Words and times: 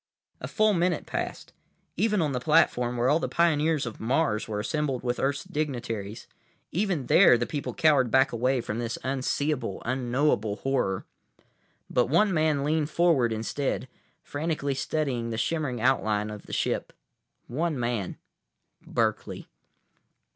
A 0.39 0.47
full 0.47 0.73
minute 0.73 1.05
passed. 1.05 1.53
Even 1.95 2.23
on 2.23 2.31
the 2.31 2.39
platform, 2.39 2.97
where 2.97 3.07
all 3.07 3.19
the 3.19 3.29
pioneers 3.29 3.85
of 3.85 3.99
Mars 3.99 4.47
were 4.47 4.59
assembled 4.59 5.03
with 5.03 5.19
Earth's 5.19 5.43
dignitaries, 5.43 6.25
even 6.71 7.05
there 7.05 7.37
the 7.37 7.45
people 7.45 7.75
cowered 7.75 8.09
back 8.09 8.31
away 8.31 8.61
from 8.61 8.79
this 8.79 8.97
unseeable, 9.03 9.79
unknowable 9.85 10.55
horror. 10.55 11.05
But 11.87 12.07
one 12.09 12.33
man 12.33 12.63
leaned 12.63 12.89
forward 12.89 13.31
instead, 13.31 13.87
frantically 14.23 14.73
studying 14.73 15.29
the 15.29 15.37
shimmering 15.37 15.79
outline 15.79 16.31
of 16.31 16.47
the 16.47 16.51
ship. 16.53 16.93
One 17.45 17.79
man—Berkeley. 17.79 19.49